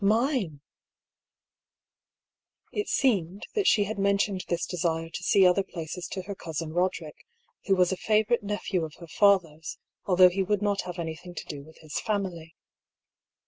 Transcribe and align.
Mine! 0.03 0.61
It 2.71 2.87
seemed 2.89 3.45
that 3.53 3.67
she 3.67 3.83
had 3.83 3.99
mentioned 3.99 4.43
this 4.47 4.65
desire 4.65 5.11
to 5.11 5.23
see 5.23 5.45
other 5.45 5.61
places 5.61 6.07
to 6.07 6.23
her 6.23 6.33
cousin 6.33 6.73
Roderick, 6.73 7.23
who 7.67 7.75
was 7.75 7.91
a 7.91 7.97
favourite 7.97 8.41
nephew 8.41 8.83
of 8.83 8.95
her 8.95 9.07
father's, 9.07 9.77
although 10.05 10.29
he 10.29 10.41
would 10.41 10.63
not 10.63 10.81
have 10.89 10.97
any 10.97 11.15
thing 11.15 11.35
to 11.35 11.45
do 11.45 11.61
with 11.61 11.77
his 11.81 11.99
family. 11.99 12.55